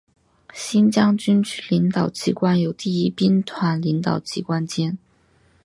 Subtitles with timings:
[0.51, 4.97] 新疆军区领导机关由第一兵团领导机关兼。